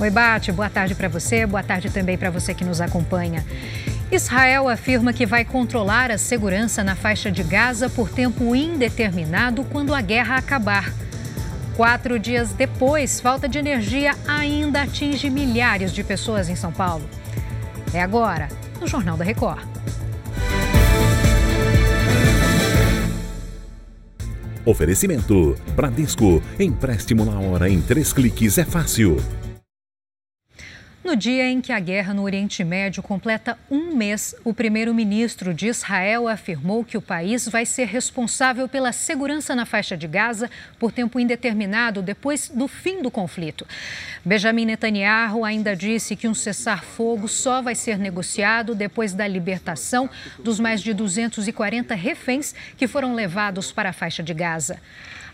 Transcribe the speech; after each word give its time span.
Oi, 0.00 0.10
Bate, 0.10 0.50
boa 0.50 0.68
tarde 0.68 0.92
para 0.92 1.08
você, 1.08 1.46
boa 1.46 1.62
tarde 1.62 1.88
também 1.88 2.18
para 2.18 2.28
você 2.28 2.52
que 2.52 2.64
nos 2.64 2.80
acompanha. 2.80 3.44
Israel 4.10 4.68
afirma 4.68 5.12
que 5.12 5.24
vai 5.24 5.44
controlar 5.44 6.10
a 6.10 6.18
segurança 6.18 6.82
na 6.82 6.96
faixa 6.96 7.30
de 7.30 7.44
Gaza 7.44 7.88
por 7.88 8.10
tempo 8.10 8.56
indeterminado 8.56 9.62
quando 9.62 9.94
a 9.94 10.00
guerra 10.00 10.36
acabar. 10.36 10.92
Quatro 11.76 12.18
dias 12.18 12.52
depois, 12.52 13.20
falta 13.20 13.48
de 13.48 13.56
energia 13.56 14.16
ainda 14.26 14.82
atinge 14.82 15.30
milhares 15.30 15.92
de 15.92 16.02
pessoas 16.02 16.48
em 16.48 16.56
São 16.56 16.72
Paulo. 16.72 17.08
É 17.92 18.02
agora, 18.02 18.48
no 18.80 18.88
Jornal 18.88 19.16
da 19.16 19.24
Record. 19.24 19.64
Oferecimento: 24.64 25.56
Bradesco. 25.76 26.42
Empréstimo 26.58 27.24
na 27.24 27.38
hora 27.38 27.68
em 27.68 27.80
três 27.80 28.12
cliques 28.12 28.58
é 28.58 28.64
fácil. 28.64 29.18
No 31.04 31.14
dia 31.14 31.44
em 31.44 31.60
que 31.60 31.70
a 31.70 31.78
guerra 31.78 32.14
no 32.14 32.22
Oriente 32.22 32.64
Médio 32.64 33.02
completa 33.02 33.58
um 33.70 33.94
mês, 33.94 34.34
o 34.42 34.54
primeiro-ministro 34.54 35.52
de 35.52 35.66
Israel 35.66 36.26
afirmou 36.26 36.82
que 36.82 36.96
o 36.96 37.02
país 37.02 37.46
vai 37.46 37.66
ser 37.66 37.84
responsável 37.84 38.66
pela 38.66 38.90
segurança 38.90 39.54
na 39.54 39.66
faixa 39.66 39.98
de 39.98 40.08
Gaza 40.08 40.50
por 40.78 40.90
tempo 40.90 41.20
indeterminado 41.20 42.00
depois 42.00 42.48
do 42.48 42.66
fim 42.66 43.02
do 43.02 43.10
conflito. 43.10 43.66
Benjamin 44.24 44.64
Netanyahu 44.64 45.44
ainda 45.44 45.76
disse 45.76 46.16
que 46.16 46.26
um 46.26 46.32
cessar-fogo 46.32 47.28
só 47.28 47.60
vai 47.60 47.74
ser 47.74 47.98
negociado 47.98 48.74
depois 48.74 49.12
da 49.12 49.28
libertação 49.28 50.08
dos 50.38 50.58
mais 50.58 50.80
de 50.80 50.94
240 50.94 51.94
reféns 51.94 52.54
que 52.78 52.88
foram 52.88 53.14
levados 53.14 53.70
para 53.70 53.90
a 53.90 53.92
faixa 53.92 54.22
de 54.22 54.32
Gaza. 54.32 54.80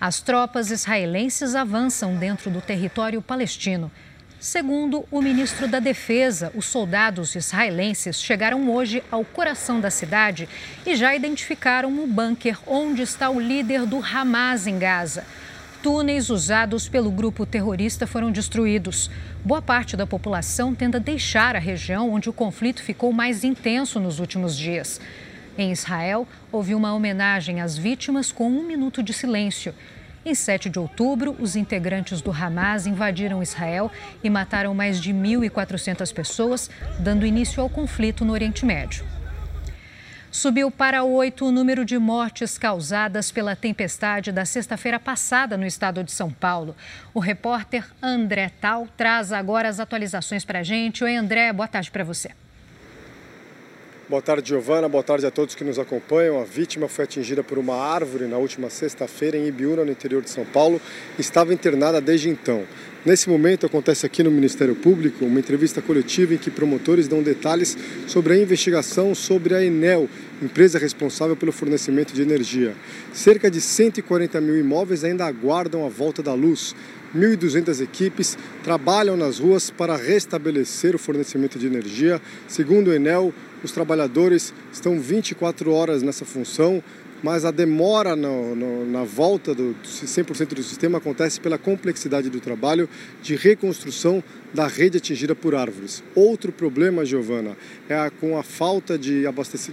As 0.00 0.22
tropas 0.22 0.70
israelenses 0.70 1.54
avançam 1.54 2.16
dentro 2.16 2.50
do 2.50 2.62
território 2.62 3.20
palestino. 3.20 3.90
Segundo 4.40 5.04
o 5.10 5.20
ministro 5.20 5.66
da 5.66 5.80
Defesa, 5.80 6.52
os 6.54 6.66
soldados 6.66 7.34
israelenses 7.34 8.22
chegaram 8.22 8.70
hoje 8.70 9.02
ao 9.10 9.24
coração 9.24 9.80
da 9.80 9.90
cidade 9.90 10.48
e 10.86 10.94
já 10.94 11.12
identificaram 11.12 12.04
o 12.04 12.06
bunker 12.06 12.56
onde 12.64 13.02
está 13.02 13.28
o 13.30 13.40
líder 13.40 13.84
do 13.84 13.98
Hamas 13.98 14.68
em 14.68 14.78
Gaza. 14.78 15.24
Túneis 15.82 16.30
usados 16.30 16.88
pelo 16.88 17.10
grupo 17.10 17.44
terrorista 17.44 18.06
foram 18.06 18.30
destruídos. 18.30 19.10
Boa 19.44 19.60
parte 19.60 19.96
da 19.96 20.06
população 20.06 20.72
tenta 20.72 21.00
deixar 21.00 21.56
a 21.56 21.60
região 21.60 22.12
onde 22.12 22.30
o 22.30 22.32
conflito 22.32 22.80
ficou 22.80 23.12
mais 23.12 23.42
intenso 23.42 23.98
nos 23.98 24.20
últimos 24.20 24.56
dias. 24.56 25.00
Em 25.56 25.72
Israel, 25.72 26.28
houve 26.52 26.76
uma 26.76 26.94
homenagem 26.94 27.60
às 27.60 27.76
vítimas 27.76 28.30
com 28.30 28.48
um 28.48 28.62
minuto 28.62 29.02
de 29.02 29.12
silêncio. 29.12 29.74
Em 30.24 30.34
7 30.34 30.68
de 30.68 30.78
outubro, 30.78 31.36
os 31.38 31.56
integrantes 31.56 32.20
do 32.20 32.30
Hamas 32.30 32.86
invadiram 32.86 33.42
Israel 33.42 33.90
e 34.22 34.28
mataram 34.28 34.74
mais 34.74 35.00
de 35.00 35.12
1.400 35.12 36.12
pessoas, 36.12 36.70
dando 36.98 37.24
início 37.24 37.62
ao 37.62 37.68
conflito 37.70 38.24
no 38.24 38.32
Oriente 38.32 38.66
Médio. 38.66 39.04
Subiu 40.30 40.70
para 40.70 41.04
oito 41.04 41.46
o 41.46 41.52
número 41.52 41.84
de 41.84 41.98
mortes 41.98 42.58
causadas 42.58 43.30
pela 43.30 43.56
tempestade 43.56 44.30
da 44.30 44.44
sexta-feira 44.44 45.00
passada 45.00 45.56
no 45.56 45.64
estado 45.64 46.04
de 46.04 46.12
São 46.12 46.30
Paulo. 46.30 46.76
O 47.14 47.20
repórter 47.20 47.86
André 48.02 48.50
Tal 48.60 48.86
traz 48.96 49.32
agora 49.32 49.68
as 49.68 49.80
atualizações 49.80 50.44
para 50.44 50.58
a 50.58 50.62
gente. 50.62 51.02
Oi, 51.02 51.16
André, 51.16 51.50
boa 51.52 51.66
tarde 51.66 51.90
para 51.90 52.04
você. 52.04 52.30
Boa 54.08 54.22
tarde, 54.22 54.48
Giovana. 54.48 54.88
Boa 54.88 55.02
tarde 55.02 55.26
a 55.26 55.30
todos 55.30 55.54
que 55.54 55.62
nos 55.62 55.78
acompanham. 55.78 56.40
A 56.40 56.44
vítima 56.44 56.88
foi 56.88 57.04
atingida 57.04 57.44
por 57.44 57.58
uma 57.58 57.74
árvore 57.76 58.24
na 58.24 58.38
última 58.38 58.70
sexta-feira 58.70 59.36
em 59.36 59.46
Ibiúna, 59.46 59.84
no 59.84 59.92
interior 59.92 60.22
de 60.22 60.30
São 60.30 60.46
Paulo. 60.46 60.80
Estava 61.18 61.52
internada 61.52 62.00
desde 62.00 62.30
então. 62.30 62.64
Nesse 63.04 63.28
momento, 63.28 63.66
acontece 63.66 64.06
aqui 64.06 64.22
no 64.22 64.30
Ministério 64.30 64.74
Público 64.74 65.26
uma 65.26 65.38
entrevista 65.38 65.82
coletiva 65.82 66.32
em 66.32 66.38
que 66.38 66.50
promotores 66.50 67.06
dão 67.06 67.22
detalhes 67.22 67.76
sobre 68.06 68.32
a 68.32 68.38
investigação 68.38 69.14
sobre 69.14 69.54
a 69.54 69.62
Enel, 69.62 70.08
empresa 70.42 70.78
responsável 70.78 71.36
pelo 71.36 71.52
fornecimento 71.52 72.14
de 72.14 72.22
energia. 72.22 72.74
Cerca 73.12 73.50
de 73.50 73.60
140 73.60 74.40
mil 74.40 74.58
imóveis 74.58 75.04
ainda 75.04 75.26
aguardam 75.26 75.84
a 75.84 75.88
volta 75.90 76.22
da 76.22 76.32
luz. 76.32 76.74
1.200 77.14 77.80
equipes 77.82 78.36
trabalham 78.62 79.16
nas 79.16 79.38
ruas 79.38 79.70
para 79.70 79.96
restabelecer 79.96 80.94
o 80.94 80.98
fornecimento 80.98 81.58
de 81.58 81.66
energia. 81.66 82.20
Segundo 82.46 82.88
o 82.88 82.94
Enel, 82.94 83.32
os 83.62 83.72
trabalhadores 83.72 84.52
estão 84.72 85.00
24 85.00 85.72
horas 85.72 86.02
nessa 86.02 86.24
função, 86.24 86.82
mas 87.22 87.44
a 87.44 87.50
demora 87.50 88.14
no, 88.14 88.54
no, 88.54 88.86
na 88.86 89.02
volta 89.02 89.54
do 89.54 89.74
100% 89.84 90.54
do 90.54 90.62
sistema 90.62 90.98
acontece 90.98 91.40
pela 91.40 91.58
complexidade 91.58 92.30
do 92.30 92.40
trabalho 92.40 92.88
de 93.22 93.34
reconstrução 93.34 94.22
da 94.54 94.66
rede 94.66 94.98
atingida 94.98 95.34
por 95.34 95.54
árvores. 95.54 96.02
Outro 96.14 96.52
problema, 96.52 97.04
Giovana, 97.04 97.56
é 97.88 97.96
a, 97.96 98.10
com 98.10 98.38
a 98.38 98.42
falta 98.42 98.96
de, 98.96 99.24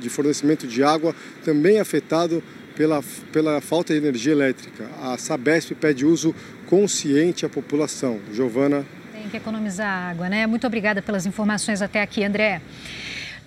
de 0.00 0.08
fornecimento 0.08 0.66
de 0.66 0.82
água, 0.82 1.14
também 1.44 1.78
afetado 1.78 2.42
pela, 2.76 3.02
pela 3.32 3.60
falta 3.60 3.92
de 3.92 3.98
energia 3.98 4.32
elétrica. 4.32 4.88
A 5.02 5.16
Sabesp 5.16 5.72
pede 5.74 6.04
uso 6.04 6.34
consciente 6.66 7.46
à 7.46 7.48
população. 7.48 8.20
Giovana. 8.32 8.84
Tem 9.12 9.28
que 9.28 9.36
economizar 9.36 10.10
água, 10.10 10.28
né? 10.28 10.46
Muito 10.46 10.66
obrigada 10.66 11.00
pelas 11.00 11.26
informações 11.26 11.80
até 11.80 12.02
aqui, 12.02 12.24
André. 12.24 12.60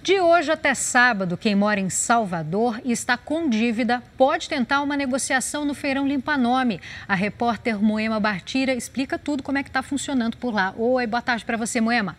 De 0.08 0.22
hoje 0.22 0.50
até 0.50 0.74
sábado, 0.74 1.36
quem 1.36 1.54
mora 1.54 1.82
em 1.82 1.90
Salvador 1.90 2.80
e 2.86 2.94
está 2.94 3.18
com 3.18 3.50
dívida 3.50 4.02
pode 4.16 4.48
tentar 4.48 4.82
uma 4.82 4.96
negociação 4.96 5.66
no 5.66 5.74
Feirão 5.74 6.08
Limpa 6.08 6.38
Nome. 6.38 6.80
A 7.06 7.14
repórter 7.14 7.78
Moema 7.84 8.18
Bartira 8.18 8.74
explica 8.74 9.20
tudo 9.20 9.44
como 9.44 9.58
é 9.58 9.64
que 9.64 9.70
está 9.70 9.84
funcionando 9.84 10.38
por 10.38 10.54
lá. 10.54 10.74
Oi, 10.78 11.06
boa 11.06 11.22
tarde 11.22 11.44
para 11.44 11.58
você, 11.58 11.82
Moema. 11.82 12.16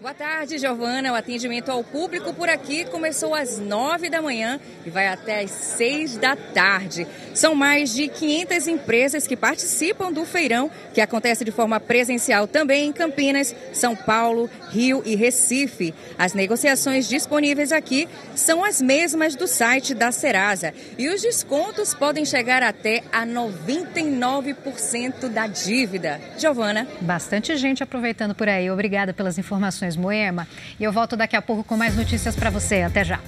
Boa 0.00 0.14
tarde, 0.14 0.56
Giovana. 0.56 1.12
O 1.12 1.14
atendimento 1.14 1.70
ao 1.70 1.84
público 1.84 2.32
por 2.32 2.48
aqui 2.48 2.86
começou 2.86 3.34
às 3.34 3.58
nove 3.58 4.08
da 4.08 4.22
manhã 4.22 4.58
e 4.86 4.88
vai 4.88 5.06
até 5.06 5.42
às 5.42 5.50
seis 5.50 6.16
da 6.16 6.34
tarde. 6.34 7.06
São 7.34 7.54
mais 7.54 7.92
de 7.92 8.08
500 8.08 8.66
empresas 8.66 9.26
que 9.26 9.36
participam 9.36 10.10
do 10.10 10.24
feirão, 10.24 10.70
que 10.94 11.02
acontece 11.02 11.44
de 11.44 11.50
forma 11.50 11.78
presencial 11.78 12.48
também 12.48 12.88
em 12.88 12.92
Campinas, 12.94 13.54
São 13.74 13.94
Paulo, 13.94 14.48
Rio 14.70 15.02
e 15.04 15.14
Recife. 15.14 15.92
As 16.18 16.32
negociações 16.32 17.06
disponíveis 17.06 17.70
aqui 17.70 18.08
são 18.34 18.64
as 18.64 18.80
mesmas 18.80 19.36
do 19.36 19.46
site 19.46 19.92
da 19.92 20.10
Serasa 20.10 20.72
e 20.96 21.10
os 21.10 21.20
descontos 21.20 21.92
podem 21.92 22.24
chegar 22.24 22.62
até 22.62 23.02
a 23.12 23.26
99% 23.26 25.28
da 25.28 25.46
dívida. 25.46 26.18
Giovana. 26.38 26.88
Bastante 27.02 27.54
gente 27.58 27.82
aproveitando 27.82 28.34
por 28.34 28.48
aí. 28.48 28.70
Obrigada 28.70 29.12
pelas 29.12 29.36
informações. 29.36 29.89
Moema. 29.96 30.46
E 30.78 30.84
eu 30.84 30.92
volto 30.92 31.16
daqui 31.16 31.36
a 31.36 31.42
pouco 31.42 31.64
com 31.64 31.76
mais 31.76 31.96
notícias 31.96 32.34
para 32.34 32.50
você. 32.50 32.82
Até 32.82 33.04
já. 33.04 33.20